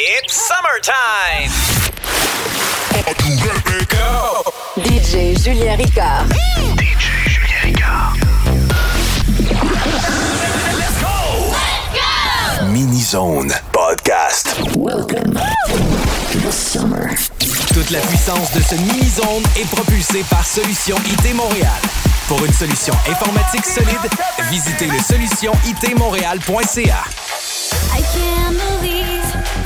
It's 0.00 0.46
summertime! 0.46 1.50
DJ 4.76 5.34
Julien 5.42 5.76
Ricard. 5.76 6.28
DJ 6.30 7.26
Julien 7.26 7.62
Ricard. 7.64 8.14
Mini-Zone 12.72 13.50
Podcast. 13.72 14.54
Welcome 14.76 15.34
to 15.34 16.38
the 16.42 16.52
summer. 16.52 17.10
Toute 17.74 17.90
la 17.90 17.98
puissance 17.98 18.52
de 18.52 18.62
ce 18.62 18.76
mini-zone 18.76 19.42
est 19.56 19.66
propulsée 19.68 20.22
par 20.30 20.46
Solution 20.46 20.94
IT 21.06 21.34
Montréal. 21.34 21.82
Pour 22.28 22.44
une 22.44 22.52
solution 22.52 22.94
informatique 23.08 23.66
solide, 23.66 24.08
visitez 24.48 24.86
le 24.86 25.00
solutionitmontréal.ca. 25.00 27.04
I 27.96 28.02
can't 28.14 28.56
believe 28.80 28.97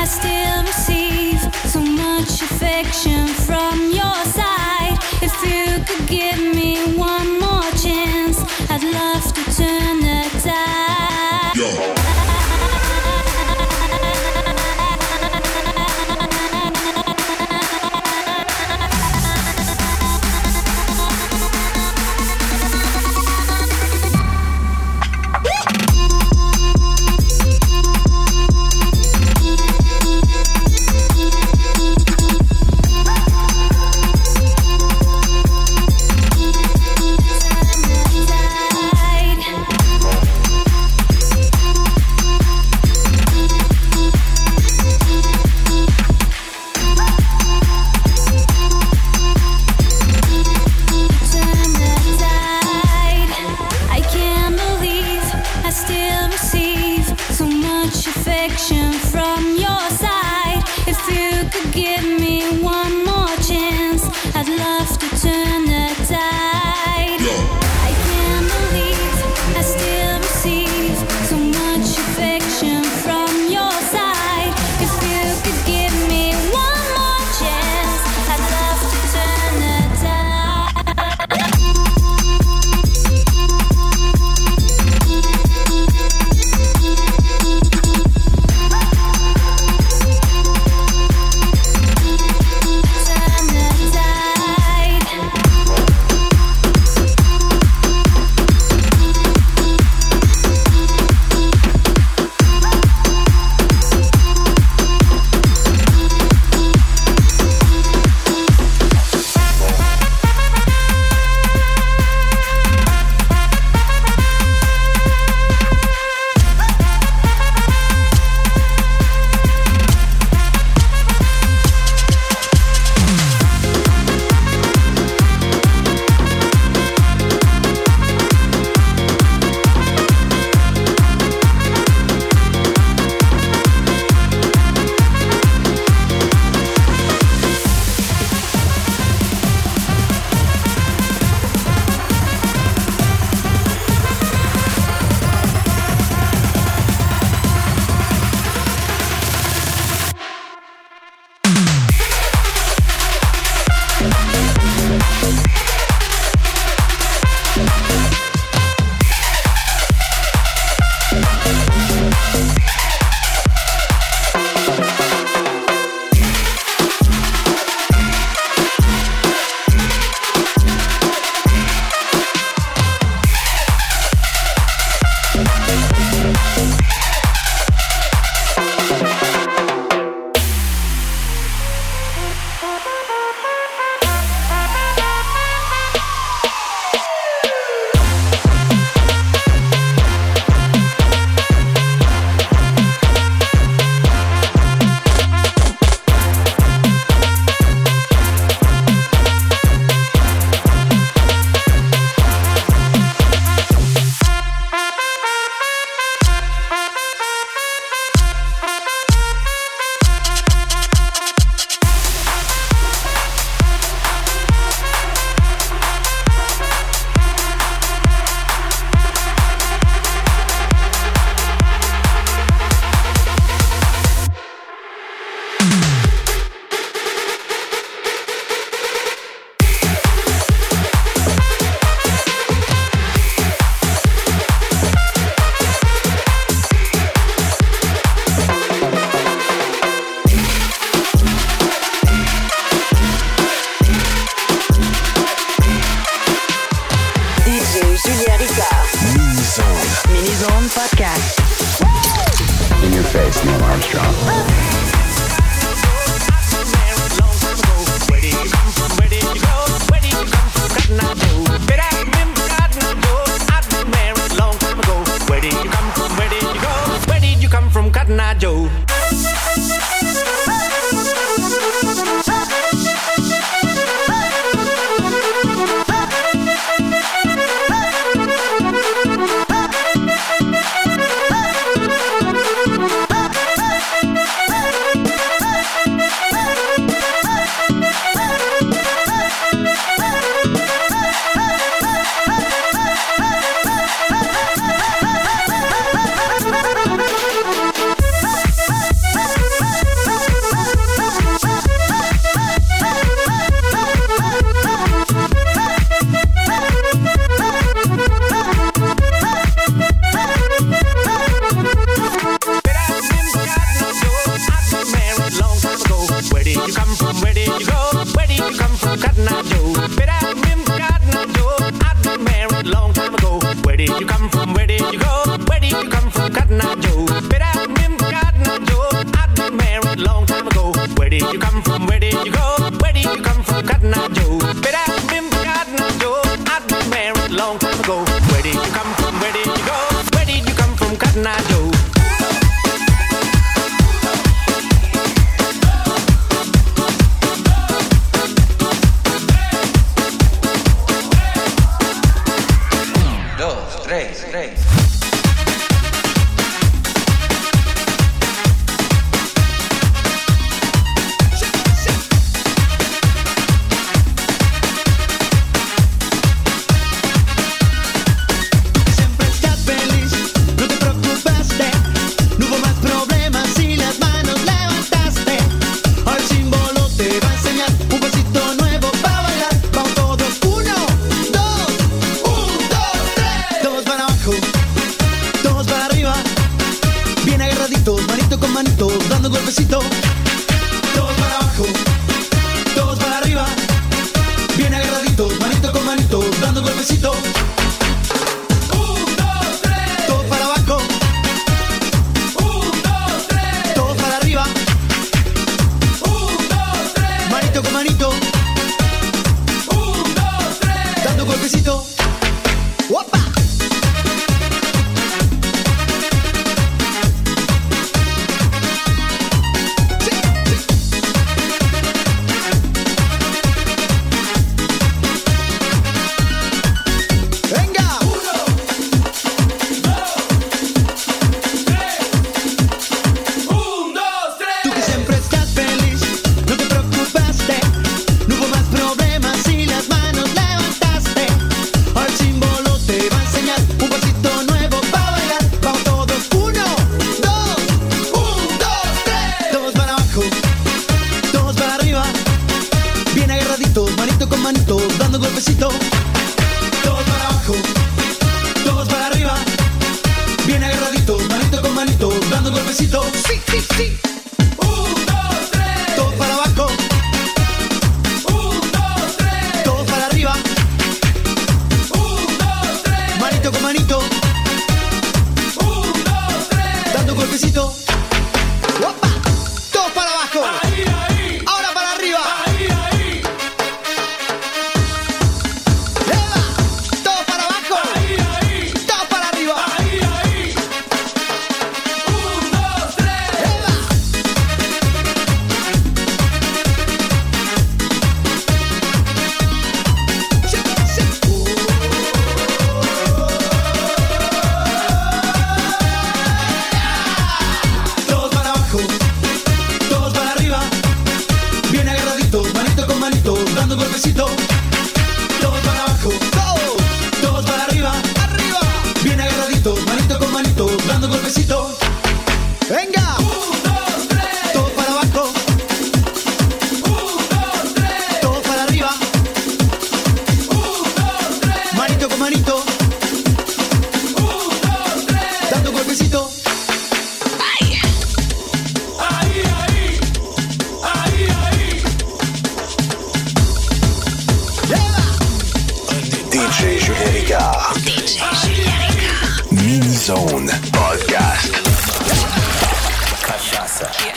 I 0.03 0.05
still 0.05 0.63
receive 0.65 1.55
so 1.71 1.81
much 1.81 2.43
affection 2.43 3.29
from 3.47 3.93
your 3.93 4.25
side. 4.35 4.99
If 5.23 5.33
you 5.47 5.85
could 5.85 6.09
give 6.09 6.41
me 6.57 6.62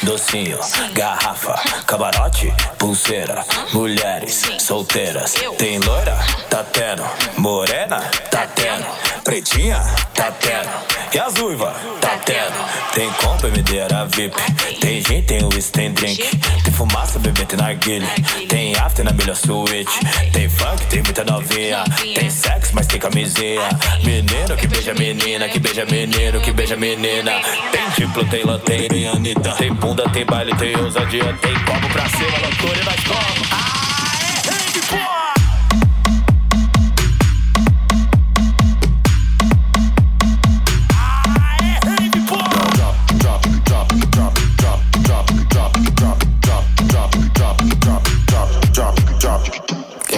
docinho, 0.06 0.60
garrafa, 0.94 1.56
camarote, 1.88 2.54
pulseira, 2.78 3.44
mulheres 3.74 4.44
solteiras. 4.60 5.34
Tem 5.58 5.80
loira? 5.80 6.16
Tá 6.50 6.64
tendo. 6.64 7.04
Morena? 7.38 8.00
Tá 8.30 8.48
tendo. 8.48 8.86
Pretinha? 9.24 9.80
Tá 10.14 10.32
tendo. 10.32 10.70
E 11.14 11.20
as 11.20 11.36
uiva? 11.38 11.74
Tá 12.00 12.18
tendo. 12.24 12.54
Tem 12.94 13.12
compra, 13.14 13.50
MD 13.50 13.78
era 13.78 14.06
VIP. 14.06 14.36
Tem 14.80 15.02
gin, 15.02 15.24
tem 15.24 15.44
whisky, 15.46 15.72
tem 15.72 15.92
drink. 15.92 16.24
Tem 16.64 16.74
fumaça, 16.74 17.18
bebê, 17.18 17.46
tem 17.46 17.58
narguilha. 17.58 18.08
Tem 18.48 18.76
after 18.76 19.04
na 19.04 19.12
melhor 19.12 19.36
suíte. 19.36 19.92
Tem 20.32 20.48
funk, 20.48 20.86
tem 20.88 21.02
muita 21.02 21.24
novinha. 21.24 21.84
Tem 22.14 22.30
sexo, 22.30 22.72
mas 22.76 22.86
tem 22.86 23.00
camisinha. 23.00 23.68
Menino 24.04 24.56
que 24.56 24.68
beija 24.68 24.94
menina, 24.94 25.50
que 25.50 25.60
beija 25.60 25.86
menino, 25.86 26.40
que 26.42 26.52
beija 26.52 26.76
menina. 26.76 27.32
Tem 27.72 27.90
diplo, 27.98 28.26
tem 28.26 28.44
lanterna, 28.44 28.88
tem 28.90 29.08
Anitta. 29.08 29.52
Tem 29.52 29.74
bunda, 29.96 30.10
tem 30.10 30.26
baile, 30.26 30.54
tem 30.56 30.76
ousadia, 30.78 31.34
tem 31.42 31.54
como 31.64 31.90
pra 31.90 32.10
cima, 32.10 32.38
loucura 32.42 32.82
e 32.82 32.84
nós 32.84 33.04
como. 33.06 33.46
Ah, 33.52 34.12
é 34.22 34.50
reggae, 34.50 34.82
porra! 34.90 35.36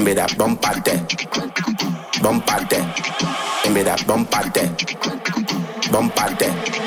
me 0.04 0.14
that 0.14 0.38
bump 0.38 0.66
out 0.66 0.86
there, 0.86 1.06
bump 2.22 2.50
out 2.50 2.70
there, 2.70 2.94
give 3.64 3.74
me 3.74 3.84
that 3.84 4.06
bump 4.08 4.34
out 4.34 4.54
there, 4.54 4.72
bump 5.92 6.22
out. 6.22 6.87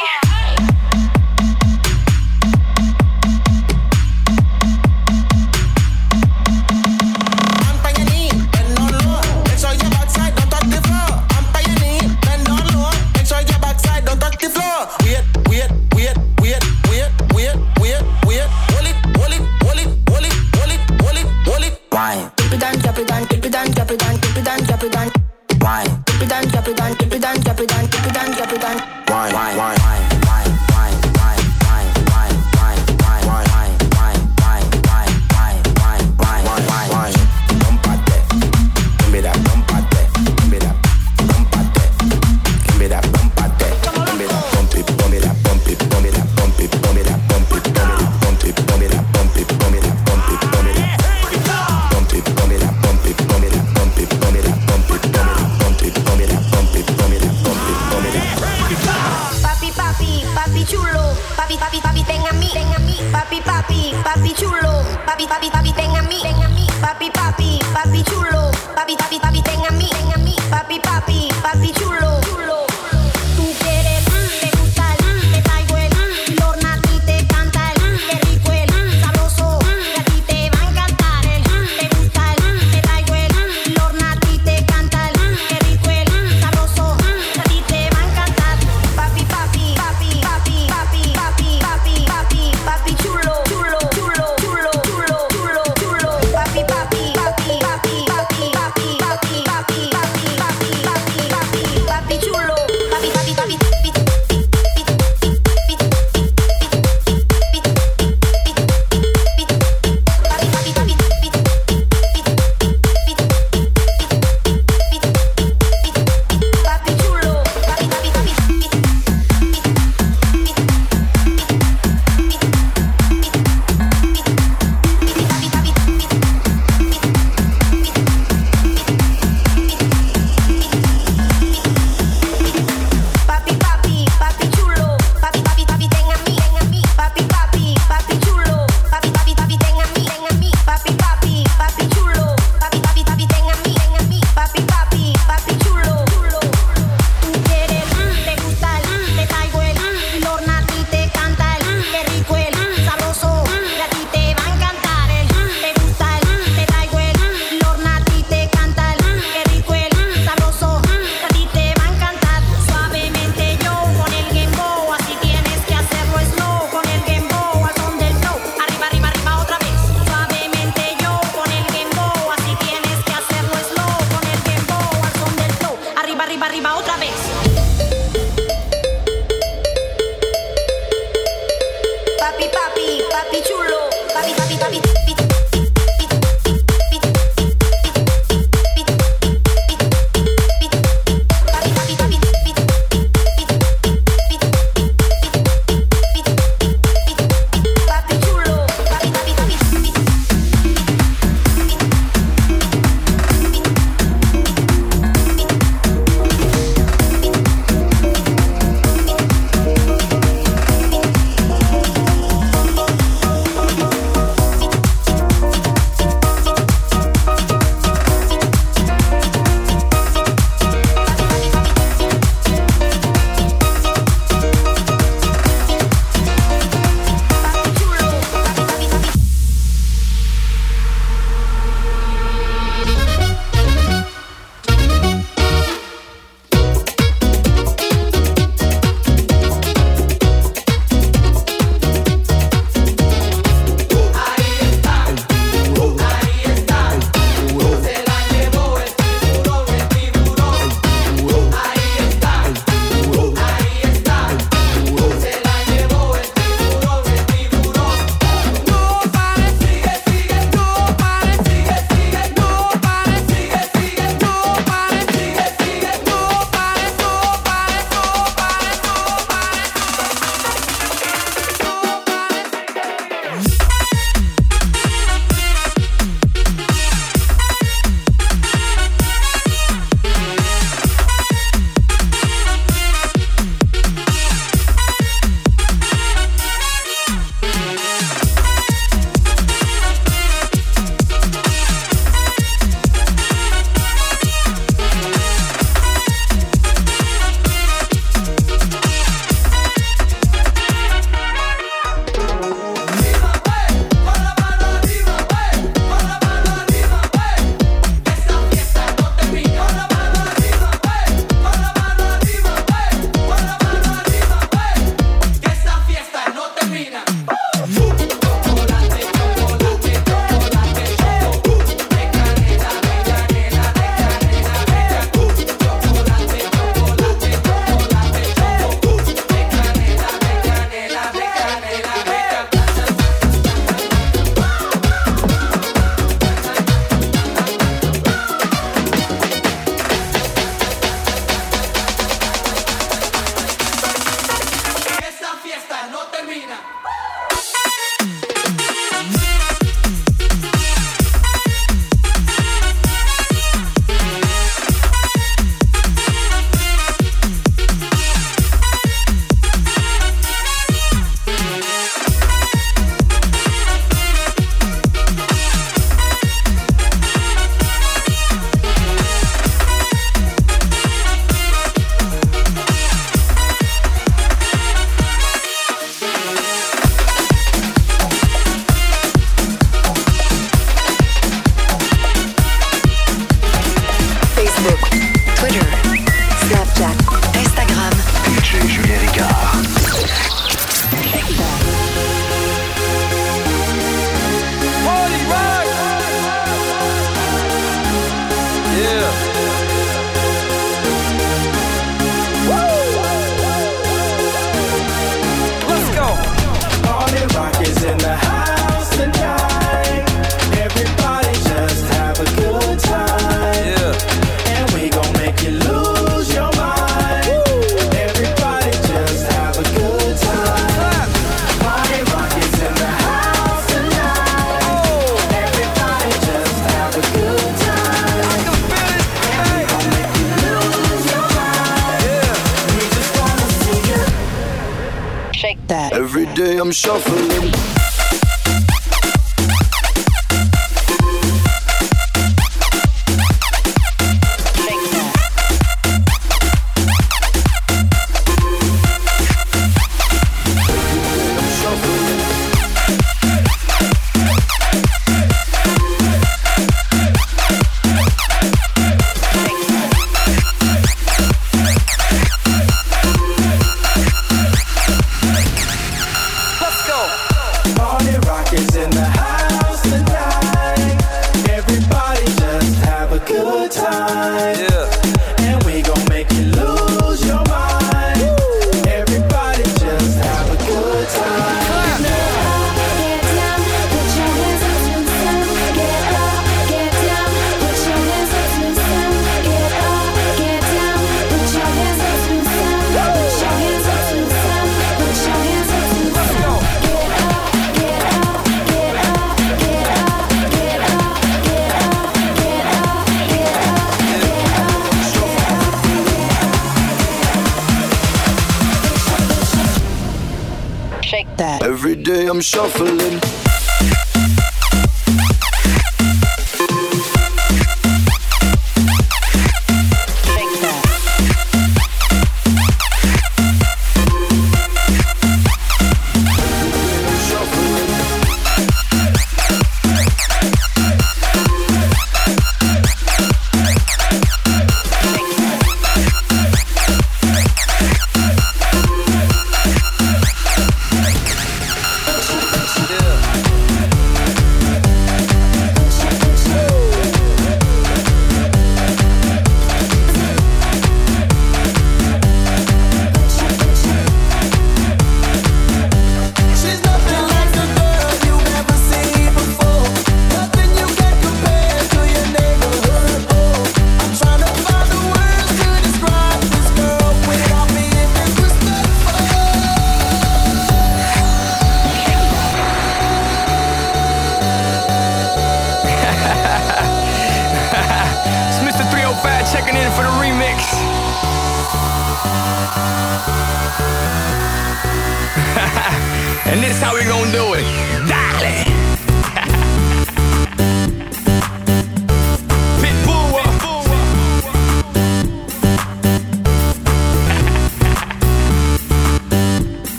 Why? 22.01 22.31
Keep 22.37 22.53
it 22.53 22.59
down, 22.59 22.79
drop 22.79 22.97
it 22.97 23.07
down, 23.07 23.27
keep 23.27 23.45
it 23.45 23.51
down, 23.51 23.71
drop 23.73 23.91
it 23.91 23.99
down, 23.99 24.17
keep 24.17 24.37
it 24.37 24.43
drop 24.65 24.83
it. 24.83 25.17
Why? 25.61 25.85
Keep 26.07 26.21
it 26.23 26.29
on, 26.29 26.47
drop 26.47 26.67
it. 26.67 26.80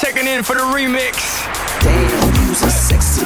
checking 0.00 0.26
in 0.26 0.42
for 0.42 0.54
the 0.54 0.62
remix. 0.62 1.44
Damn, 1.80 2.48
you's 2.48 2.62
a 2.62 2.70
sexy 2.70 3.25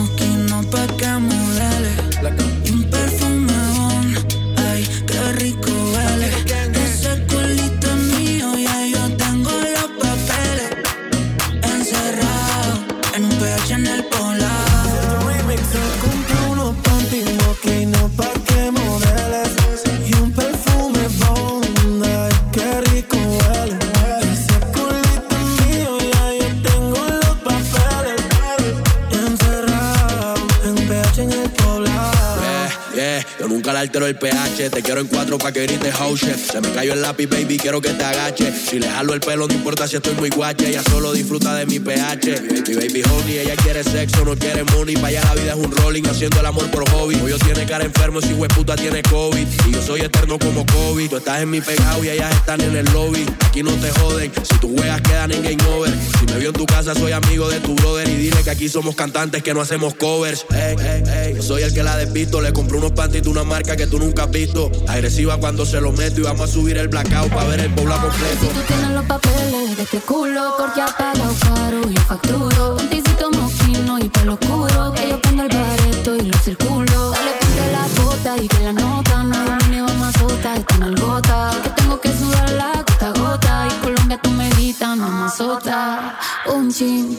altero 33.81 34.05
el 34.05 34.15
pH. 34.15 34.69
Te 34.69 34.81
quiero 34.81 35.01
en 35.01 35.07
cuatro 35.07 35.37
pa' 35.37 35.51
que 35.51 35.63
grites 35.63 35.93
house 35.95 36.19
chef. 36.19 36.51
Se 36.51 36.61
me 36.61 36.71
cayó 36.71 36.93
el 36.93 37.01
lápiz, 37.01 37.27
baby, 37.27 37.57
quiero 37.57 37.81
que 37.81 37.89
te 37.89 38.03
agache. 38.03 38.51
Si 38.51 38.79
le 38.79 38.87
jalo 38.87 39.13
el 39.13 39.19
pelo, 39.19 39.47
no 39.47 39.53
importa 39.53 39.87
si 39.87 39.95
estoy 39.95 40.13
muy 40.15 40.29
guache. 40.29 40.69
Ella 40.69 40.83
solo 40.83 41.11
disfruta 41.13 41.55
de 41.55 41.65
mi 41.65 41.79
pH. 41.79 42.41
Mi 42.67 42.75
baby 42.75 43.03
honey, 43.09 43.39
ella 43.39 43.55
quiere 43.55 43.83
sexo, 43.83 44.23
no 44.23 44.35
quiere 44.35 44.63
money. 44.63 44.95
Pa' 44.95 45.07
allá 45.07 45.21
la 45.25 45.35
vida 45.35 45.53
es 45.53 45.57
un 45.57 45.71
rolling, 45.71 46.03
haciendo 46.03 46.39
el 46.39 46.45
amor 46.45 46.69
por 46.69 46.87
hobby. 46.91 47.15
Hoy 47.23 47.31
yo 47.31 47.39
tiene 47.39 47.65
cara 47.65 47.83
enfermo, 47.83 48.21
si 48.21 48.33
puta 48.33 48.75
tiene 48.75 49.01
COVID. 49.03 49.47
Y 49.67 49.71
yo 49.71 49.81
soy 49.81 50.01
eterno 50.01 50.37
como 50.37 50.65
COVID. 50.65 51.09
Tú 51.09 51.17
estás 51.17 51.41
en 51.41 51.49
mi 51.49 51.61
pegado 51.61 52.03
y 52.03 52.09
ellas 52.09 52.33
están 52.35 52.61
en 52.61 52.75
el 52.75 52.85
lobby. 52.93 53.25
Aquí 53.47 53.63
no 53.63 53.71
te 53.71 53.89
joden, 53.99 54.31
si 54.43 54.57
tus 54.59 54.71
juegas 54.71 55.01
quedan 55.01 55.31
en 55.31 55.41
game 55.41 55.57
over. 55.73 55.91
Si 56.19 56.25
me 56.25 56.39
vio 56.39 56.49
en 56.49 56.55
tu 56.55 56.65
casa, 56.65 56.93
soy 56.93 57.11
amigo 57.11 57.49
de 57.49 57.59
tu 57.59 57.75
brother. 57.75 58.07
Y 58.07 58.15
dile 58.15 58.43
que 58.43 58.49
aquí 58.51 58.69
somos 58.69 58.95
cantantes 58.95 59.41
que 59.41 59.53
no 59.53 59.61
hacemos 59.61 59.95
covers. 59.95 60.45
Ey, 60.51 60.75
ey, 60.79 61.03
ey, 61.07 61.35
yo 61.35 61.41
soy 61.41 61.63
el 61.63 61.73
que 61.73 61.83
la 61.83 61.97
despisto. 61.97 62.41
Le 62.41 62.53
compré 62.53 62.77
unos 62.77 62.91
panties 62.91 63.23
de 63.23 63.29
una 63.29 63.43
marca 63.43 63.70
que 63.75 63.87
tú 63.87 63.99
nunca 63.99 64.23
has 64.23 64.31
visto. 64.31 64.71
Agresiva 64.87 65.37
cuando 65.37 65.65
se 65.65 65.79
lo 65.79 65.91
meto 65.91 66.21
y 66.21 66.23
vamos 66.23 66.49
a 66.49 66.53
subir 66.53 66.77
el 66.77 66.87
blackout 66.87 67.31
para 67.31 67.47
ver 67.47 67.59
el 67.61 67.73
poblado 67.73 68.07
completo. 68.07 68.47
Tú 68.47 68.61
tienes 68.67 68.89
los 68.91 69.05
papeles 69.05 69.77
de 69.77 69.83
este 69.83 69.99
culo 69.99 70.55
porque 70.57 70.81
ha 70.81 70.87
pagado 70.87 71.33
caro 71.41 71.81
y 71.89 71.95
facturo. 71.97 72.77
Un 72.77 72.89
ticito 72.89 73.31
moquino 73.31 73.99
y 73.99 74.09
pelo 74.09 74.33
oscuro. 74.33 74.93
Que 74.93 75.09
yo 75.09 75.21
prendo 75.21 75.43
el 75.43 75.49
bareto 75.49 76.15
y 76.15 76.21
lo 76.21 76.37
circulo. 76.39 77.11
Dale 77.11 77.31
ponte 77.39 77.71
la 77.71 78.03
bota 78.03 78.37
y 78.37 78.47
que 78.47 78.59
la 78.59 78.73
nota 78.73 79.23
no 79.23 79.57
es 79.57 79.67
ni 79.69 79.81
vamos 79.81 80.15
a 80.15 80.19
sota, 80.19 80.55
está 80.55 80.75
en 80.75 80.83
el 80.83 80.95
gota. 80.99 81.51
Que 81.63 81.69
tengo 81.69 82.01
que 82.01 82.09
sudar 82.09 82.49
la 82.51 82.71
gota 82.77 83.11
gota. 83.19 83.67
Y 83.67 83.83
Colombia 83.83 84.19
tú 84.21 84.31
me 84.31 84.49
gritas, 84.49 84.97
mamá 84.97 85.29
sota. 85.29 86.17
Un 86.53 86.71
chin, 86.71 87.17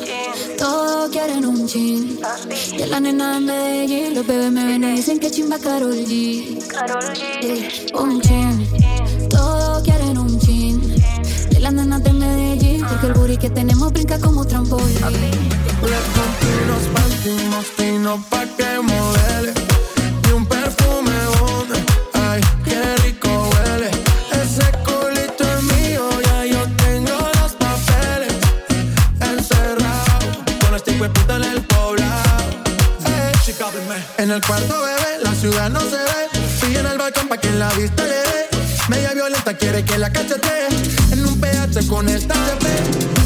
todos 0.63 1.11
quieren 1.11 1.45
un 1.45 1.67
chin. 1.67 2.21
Y 2.73 2.85
la 2.87 3.01
nena 3.01 3.35
de 3.35 3.41
Medellín, 3.41 4.15
los 4.15 4.25
bebés 4.25 4.53
me 4.53 4.65
ven 4.65 4.85
y 4.85 4.93
dicen 4.93 5.19
que 5.19 5.29
chimba 5.29 5.59
Karol 5.59 5.97
G. 6.07 6.57
Eh, 7.43 7.87
Un 7.95 8.21
chin, 8.21 8.69
todos 9.29 9.83
quieren 9.83 10.19
un 10.19 10.39
chin. 10.39 10.81
De 11.51 11.59
las 11.59 11.73
nenas 11.73 12.03
de 12.05 12.13
Medellín, 12.13 12.87
porque 12.89 13.07
el 13.09 13.13
booty 13.15 13.37
que 13.39 13.51
tenemos 13.51 13.93
brinca 13.93 14.21
como 14.21 14.47
trampolín. 14.47 14.87
Le 15.91 15.99
panty 16.15 17.33
mostinos 17.51 18.21
pa' 18.31 18.47
que 18.57 18.71
modele 18.89 19.62
el 34.33 34.41
cuarto 34.43 34.81
bebé, 34.81 35.23
la 35.23 35.35
ciudad 35.35 35.71
no 35.71 35.81
se 35.81 35.97
ve. 35.97 36.49
Fui 36.59 36.77
en 36.77 36.87
el 36.87 36.99
balcón 36.99 37.29
pa' 37.29 37.37
que 37.37 37.51
la 37.51 37.69
vista 37.75 38.03
le 38.05 38.15
dé. 38.15 38.49
Media 38.89 39.13
violenta 39.15 39.55
quiere 39.57 39.85
que 39.85 39.97
la 39.97 40.11
cachetee 40.11 40.67
En 41.13 41.25
un 41.25 41.41
PH 41.41 41.87
con 41.87 42.09
esta 42.09 42.35
CP 42.35 42.67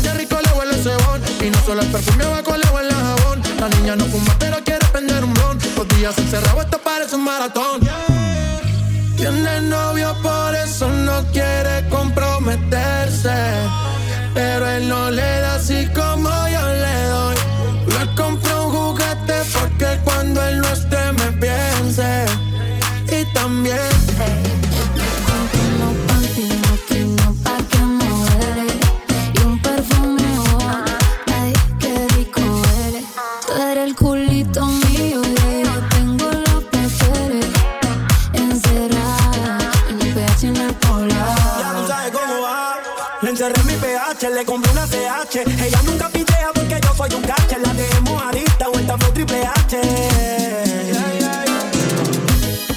Qué 0.02 0.12
rico 0.12 0.36
le 0.44 0.52
huele 0.52 0.78
ese 0.78 0.94
bon 1.06 1.20
Y 1.40 1.48
no 1.48 1.58
solo 1.64 1.80
el 1.80 1.88
perfume 1.88 2.24
abajo 2.24 2.56
le 2.58 2.68
huele 2.68 2.92
a 2.92 2.94
jabón. 2.94 3.42
La 3.58 3.68
niña 3.70 3.96
no 3.96 4.04
fuma 4.04 4.36
pero 4.38 4.62
quiere 4.62 4.84
prender 4.92 5.24
un 5.24 5.32
blon 5.32 5.58
Los 5.76 5.88
días 5.96 6.18
encerrados 6.18 6.64
esto 6.64 6.78
parece 6.78 7.16
un 7.16 7.24
maratón. 7.24 7.80
Tiene 9.16 9.62
novio 9.62 10.14
por 10.22 10.54
eso 10.54 10.88
no 10.90 11.24
quiere 11.32 11.88
comprometerse. 11.88 13.34
Pero 14.34 14.68
él 14.68 14.88
no 14.88 15.10
le 15.10 15.40
da 15.40 15.54
así 15.54 15.88
como 15.94 16.28
yo 16.48 16.66
le 16.84 17.02
doy. 17.06 17.36
Le 17.98 18.14
compro 18.14 18.55
porque 19.58 19.98
cuando 20.04 20.42
él 20.48 20.60
no 20.60 20.68
esté 20.68 21.12
me 21.12 21.32
piense 21.32 22.24
Y 23.10 23.24
también 23.34 23.78
Unos 25.76 25.94
panty 26.06 26.48
moquinos 26.68 27.36
pa' 27.44 27.58
que 27.70 27.78
modele. 27.78 28.66
Y 29.34 29.38
un 29.44 29.58
perfume 29.60 30.22
oh, 30.38 30.84
ay, 31.40 31.52
qué 31.80 32.06
rico 32.16 32.40
huele. 32.40 33.02
Tú 33.46 33.52
eres 33.62 33.84
el 33.88 33.94
culito 33.94 34.66
mío, 34.66 35.22
yo 35.64 35.88
tengo 35.94 36.26
los 36.46 36.64
papeles. 36.64 37.46
Encerrada 38.32 39.58
en 39.90 39.96
un 40.02 40.14
PH 40.14 40.42
en 40.48 40.56
el 40.56 40.68
Ya 40.68 40.78
tú 40.78 40.88
poblado. 40.88 41.86
sabes 41.88 42.12
cómo 42.12 42.42
va. 42.42 42.76
Le 43.22 43.30
encerré 43.30 43.62
mi 43.64 43.74
PH, 43.74 44.30
le 44.30 44.44
compré 44.44 44.72
una 44.72 44.86
CH. 44.86 45.36
Ella 45.64 45.80
nunca 45.84 46.08
pitea 46.08 46.50
porque 46.54 46.80
yo 46.82 46.94
soy 46.96 47.10
un 47.14 47.22
cache. 47.22 47.56
La 47.64 47.72
dejemos 47.74 48.22
triple 49.16 49.46
H. 49.46 49.80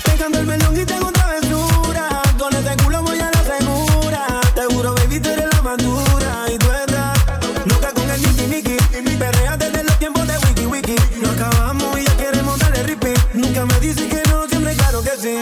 Pegando 0.06 0.40
el 0.40 0.46
melón 0.46 0.80
y 0.80 0.86
tengo 0.86 1.12
travesura. 1.12 2.22
Con 2.38 2.56
ese 2.56 2.78
culo 2.82 3.04
voy 3.04 3.20
a 3.20 3.30
la 3.30 3.44
segura. 3.44 4.42
Te 4.56 4.64
juro, 4.74 4.96
baby, 4.96 5.20
tú 5.20 5.30
eres 5.32 5.50
la 5.54 5.62
madura. 5.62 6.46
Y 6.54 6.58
tú 6.58 6.68
estás 6.72 7.20
loca 7.66 7.92
con 7.94 8.10
el 8.10 8.22
Nicky 8.22 8.48
Nicky. 8.48 8.78
Perrea 9.18 9.58
desde 9.58 9.84
los 9.84 10.00
tiempos 10.00 10.26
de 10.28 10.38
Wiki 10.38 10.66
Wiki. 10.66 10.96
No 11.22 11.30
acabamos 11.30 12.00
y 12.00 12.06
ya 12.06 12.16
queremos 12.16 12.58
darle 12.58 12.84
repeat. 12.84 13.20
Nunca 13.34 13.66
me 13.66 13.80
dice 13.82 14.08
que 14.08 14.24
no, 14.30 14.48
siempre 14.48 14.74
claro 14.76 15.02
que 15.02 15.18
sí. 15.20 15.36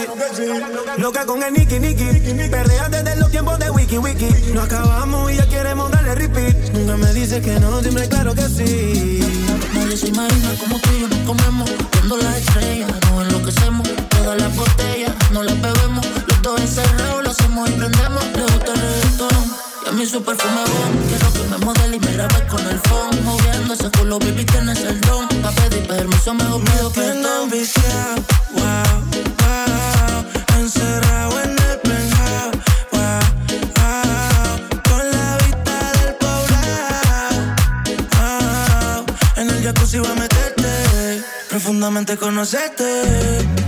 Loca 0.96 1.24
con 1.26 1.40
el 1.44 1.52
Nicky 1.52 1.78
Nicky. 1.78 2.48
Perrea 2.50 2.88
desde 2.88 3.14
los 3.14 3.30
tiempos 3.30 3.56
de 3.60 3.70
Wiki 3.70 3.98
Wiki. 3.98 4.30
No 4.52 4.62
acabamos 4.62 5.30
y 5.30 5.36
ya 5.36 5.47
me 6.98 7.12
dice 7.12 7.40
que 7.40 7.58
no, 7.60 7.80
siempre 7.80 8.08
claro 8.08 8.34
que 8.34 8.48
sí. 8.48 9.20
Nadie 9.74 9.96
se 9.96 10.08
imagina 10.08 10.54
como 10.58 10.78
tú 10.78 10.88
y 10.96 11.00
yo 11.00 11.08
nos 11.08 11.18
comemos. 11.20 11.70
Viendo 11.92 12.16
las 12.16 12.36
estrellas, 12.36 12.90
nos 13.10 13.26
enloquecemos. 13.26 13.88
Todas 14.08 14.40
las 14.40 14.54
botellas, 14.56 15.14
no 15.32 15.42
las 15.42 15.60
bebemos. 15.60 16.06
Los 16.26 16.42
dos 16.42 16.60
encerrados, 16.60 17.24
lo 17.24 17.30
hacemos 17.30 17.68
y 17.68 17.72
prendemos. 17.72 18.24
Le 18.34 18.42
gusta 18.42 18.72
el 18.72 18.80
reggaetón 18.80 19.52
y 19.84 19.88
a 19.88 19.92
mí 19.92 20.06
su 20.06 20.22
perfume 20.22 20.62
bon. 20.72 20.92
Quiero 21.08 21.32
que 21.32 21.42
me 21.50 21.58
modele 21.64 21.96
y 21.96 22.00
me 22.00 22.46
con 22.46 22.66
el 22.66 22.78
phone. 22.80 23.24
Moviendo 23.24 23.74
ese 23.74 23.90
culo, 23.90 24.18
baby, 24.18 24.44
tienes 24.44 24.80
el 24.84 25.00
don. 25.02 25.28
Pa' 25.42 25.52
pedir 25.52 25.86
permiso, 25.86 26.34
mejor 26.34 26.62
pido 26.64 26.90
perdón. 26.90 27.50
viciado, 27.50 28.14
wow, 28.52 29.00
wow, 29.40 30.58
encerrado 30.58 31.40
en 31.42 31.50
el 31.50 31.78
profundamente 41.58 42.16
conocerte. 42.16 43.67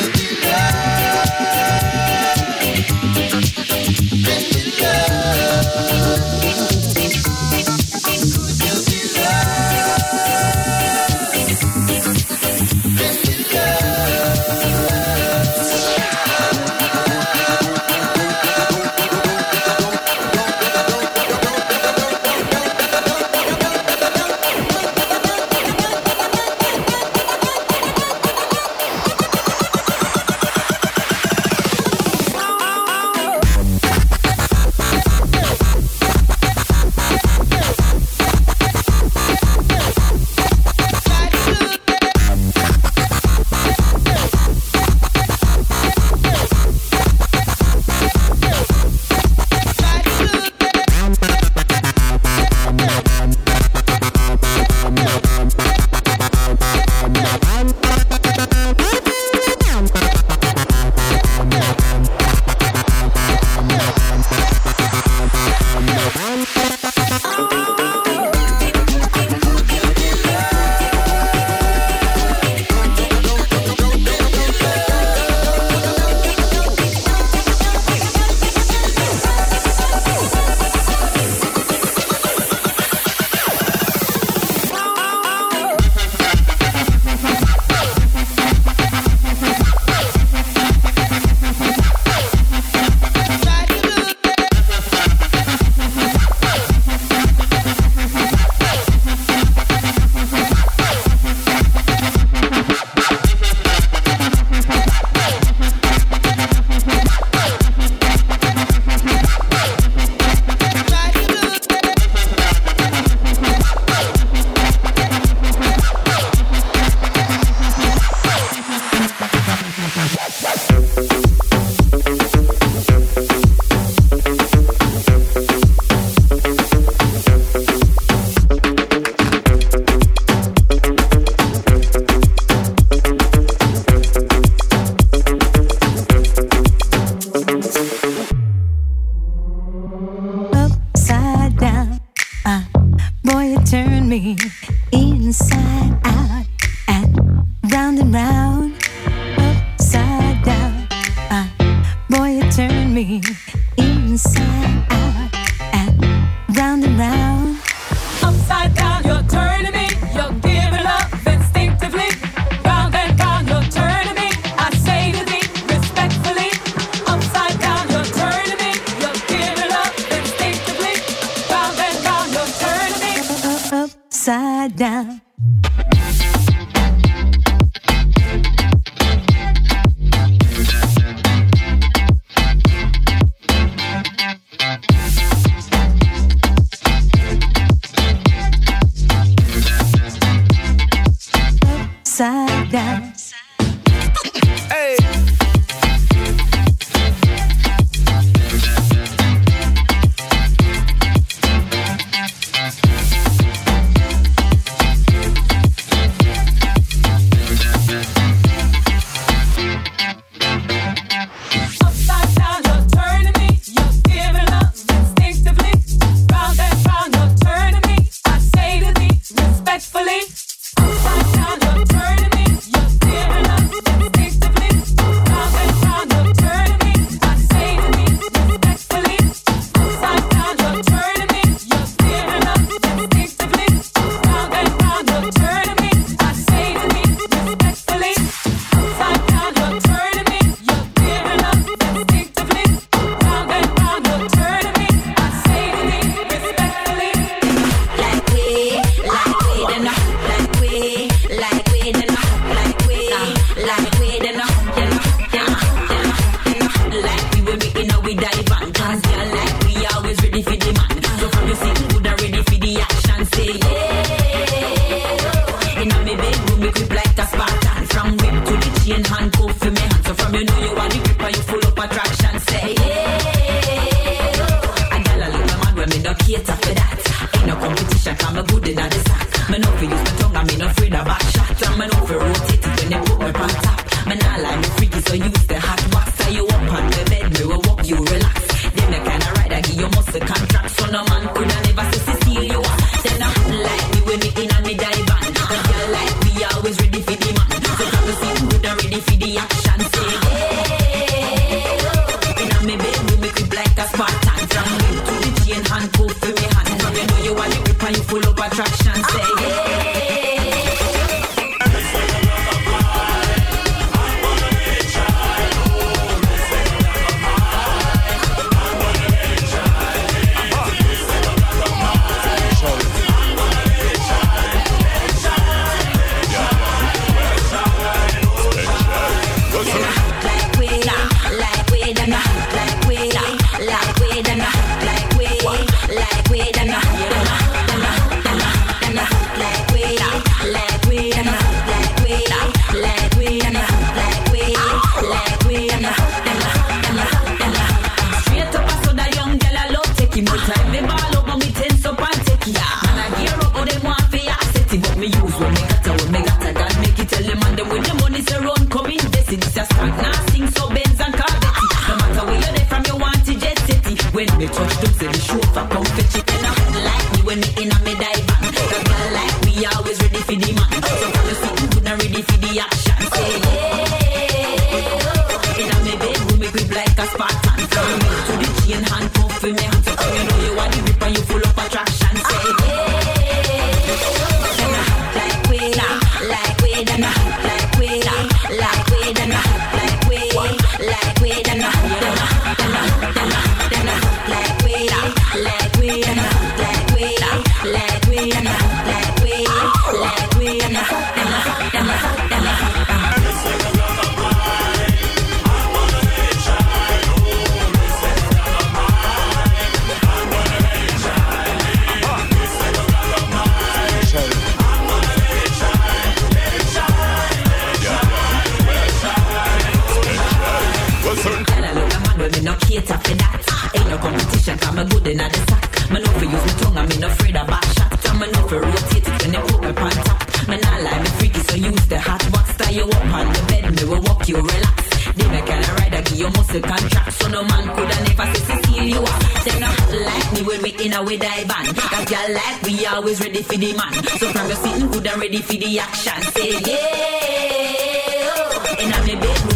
Santana. 221.03 221.90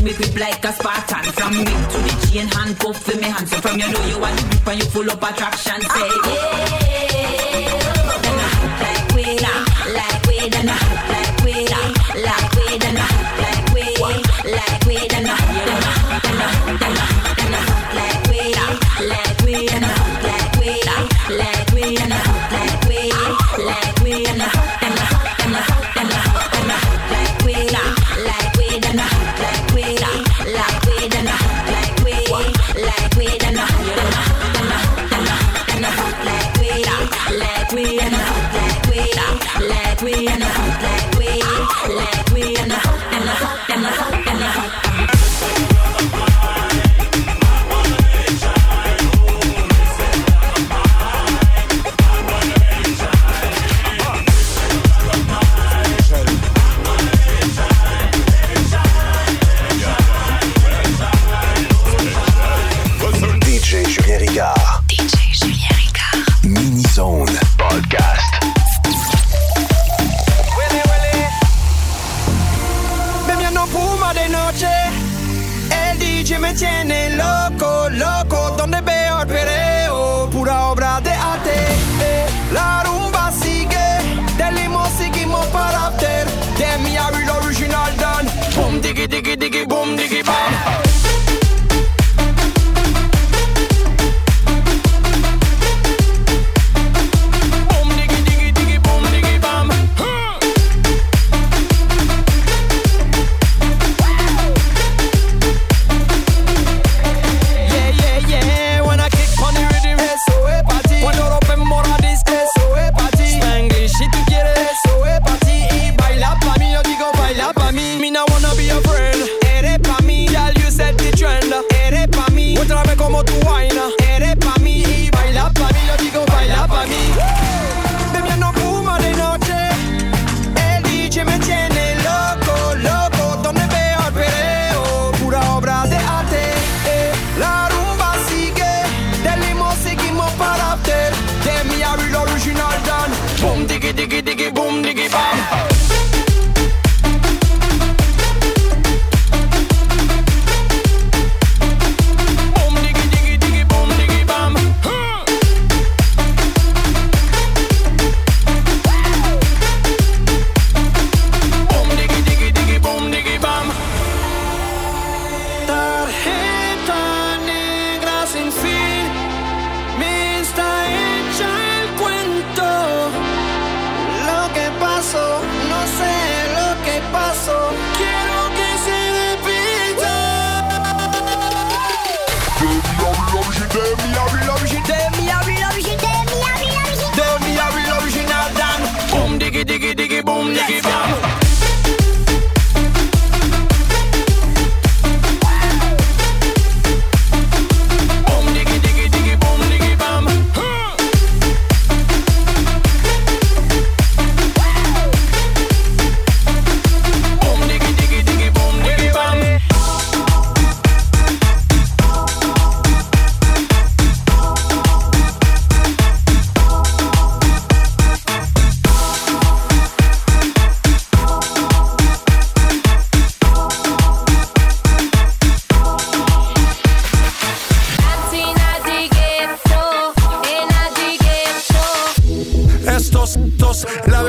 me 0.06 0.14
grip 0.14 0.40
like 0.40 0.64
a 0.64 0.72
Spartan. 0.72 1.24
From 1.34 1.52
me 1.58 1.66
to 1.66 1.98
the 2.06 2.28
chain, 2.30 2.48
handcuff 2.48 2.98
for 3.04 3.18
me 3.18 3.24
hand. 3.24 3.50
So 3.50 3.58
from 3.58 3.80
you 3.80 3.92
know 3.92 4.06
you 4.06 4.20
want 4.20 4.38
to 4.38 4.46
grip 4.46 4.68
and 4.68 4.80
you 4.80 4.86
full 4.86 5.10
up 5.10 5.24
attraction. 5.24 5.82
Say 5.82 6.10
yeah, 6.26 7.36
then 8.24 8.40
I 8.46 8.52
like 8.86 9.16
we, 9.16 9.26
ah, 9.42 9.66
like 9.98 10.22
we, 10.28 10.50
then 10.50 10.70
I 10.70 10.78
like 11.14 11.44
we, 11.44 11.54
ah, 11.72 11.88
like 12.28 12.52
we, 12.56 12.78
then 12.78 12.98
I. 12.98 13.25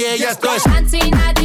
yeah 0.00 0.14
yeah 0.14 0.32
es. 0.32 1.39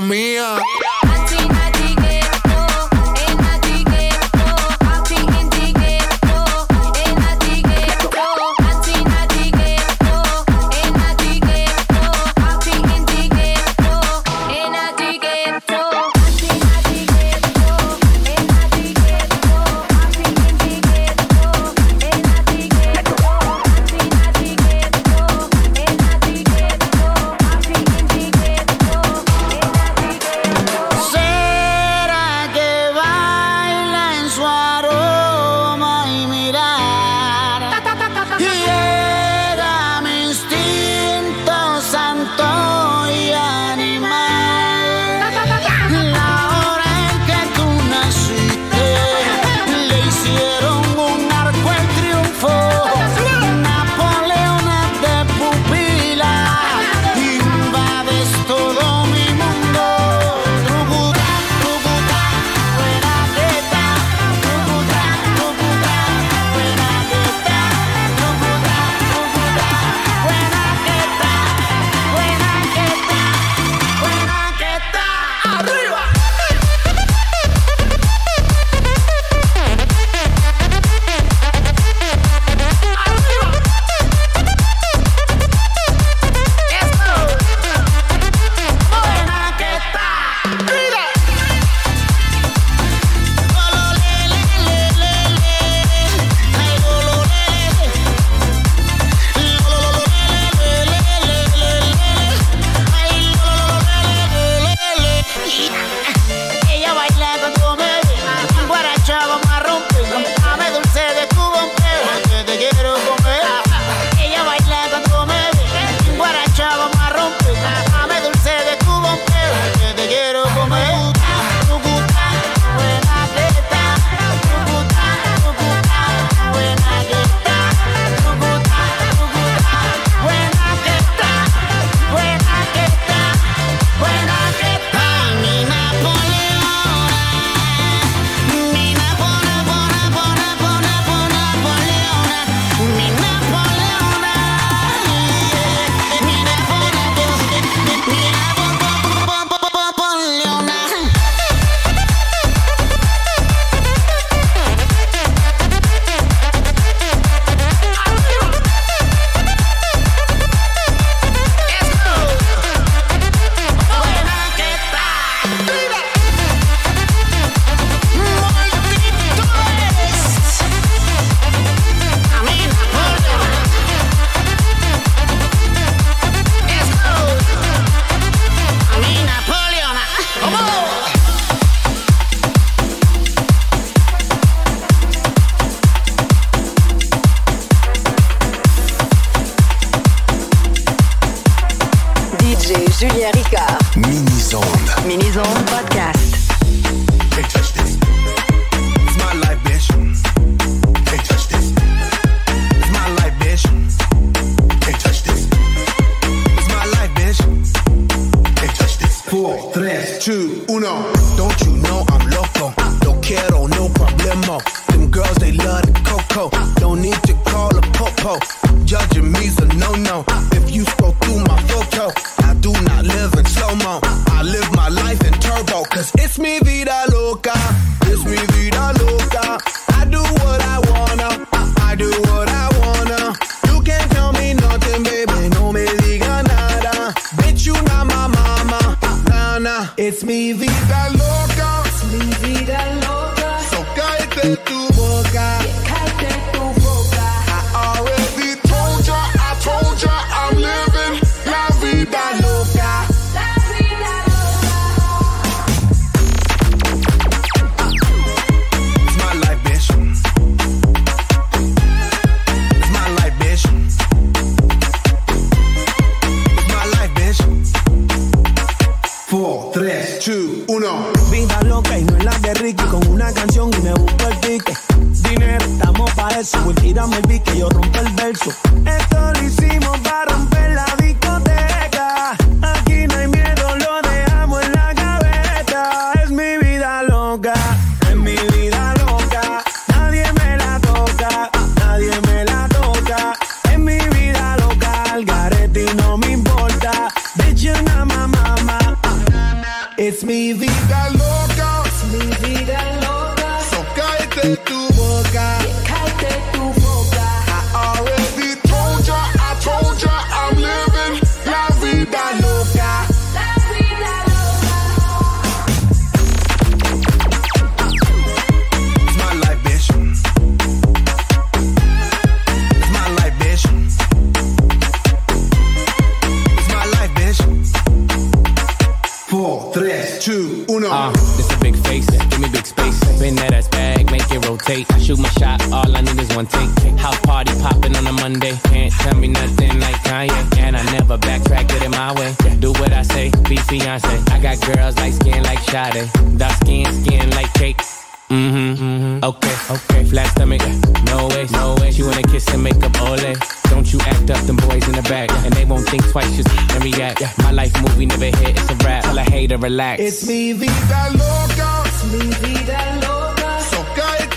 mía. 0.00 0.56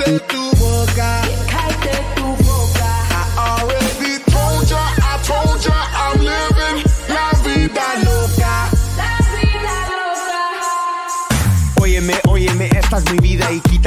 Thank 0.08 0.32
you. 0.32 0.37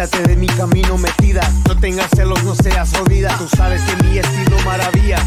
Quítate 0.01 0.29
de 0.29 0.37
mi 0.37 0.47
camino 0.47 0.97
metida. 0.97 1.43
No 1.69 1.79
tengas 1.79 2.09
celos, 2.17 2.43
no 2.43 2.55
seas 2.55 2.91
jodida. 2.97 3.37
Tú 3.37 3.47
sabes 3.55 3.83
que 3.83 4.03
mi 4.03 4.17
estilo 4.17 4.57
maravilla. 4.65 5.19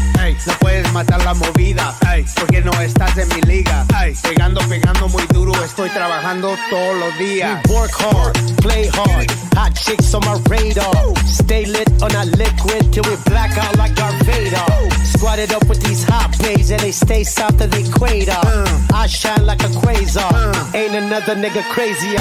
No 0.46 0.52
puedes 0.58 0.92
matar 0.92 1.24
la 1.24 1.32
movida. 1.32 1.96
Porque 2.34 2.60
no 2.60 2.72
estás 2.80 3.16
en 3.16 3.28
mi 3.28 3.40
liga. 3.42 3.86
Pegando, 4.22 4.60
pegando 4.62 5.06
muy 5.10 5.24
duro. 5.28 5.52
Estoy 5.64 5.90
trabajando 5.90 6.56
todos 6.70 6.98
los 6.98 7.16
días. 7.18 7.60
We 7.68 7.72
work 7.72 7.92
hard, 8.00 8.36
play 8.62 8.88
hard. 8.88 9.30
Hot 9.54 9.74
chicks 9.74 10.12
on 10.12 10.22
my 10.24 10.42
radar. 10.50 10.92
Stay 11.24 11.66
lit 11.66 11.88
on 12.02 12.10
a 12.16 12.24
liquid 12.24 12.90
till 12.90 13.04
we 13.04 13.16
black 13.26 13.56
out 13.56 13.76
like 13.76 13.96
our 14.02 14.12
Vader. 14.24 14.90
Squatted 15.04 15.52
up 15.52 15.64
with 15.68 15.80
these 15.84 16.02
hot 16.02 16.36
blades 16.38 16.72
and 16.72 16.80
they 16.80 16.90
stay 16.90 17.22
south 17.22 17.60
of 17.60 17.70
the 17.70 17.78
equator. 17.78 18.32
Uh. 18.32 18.66
I 18.92 19.06
shine 19.06 19.46
like 19.46 19.62
a 19.62 19.68
quasar. 19.68 20.32
Uh. 20.32 20.76
Ain't 20.76 20.96
another 20.96 21.36
nigga 21.36 21.62
crazier. 21.70 22.18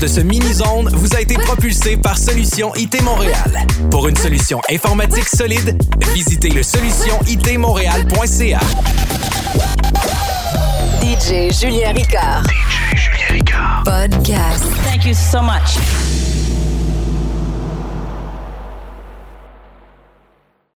De 0.00 0.06
ce 0.06 0.20
mini-zone 0.20 0.90
vous 0.92 1.14
a 1.16 1.20
été 1.20 1.34
propulsée 1.34 1.96
par 1.96 2.18
Solution 2.18 2.72
IT 2.76 3.02
Montréal. 3.02 3.66
Pour 3.90 4.06
une 4.06 4.16
solution 4.16 4.60
informatique 4.70 5.28
solide, 5.28 5.76
visitez 6.14 6.50
le 6.50 6.62
solutionitmontréal.ca. 6.62 8.60
DJ 11.02 11.52
Julien 11.52 11.92
Ricard. 11.92 12.44
DJ 12.44 12.96
Julien 12.96 13.26
Ricard. 13.30 13.82
Podcast. 13.84 14.64
Thank 14.84 15.04
you 15.04 15.14
so 15.14 15.40
much. 15.42 15.78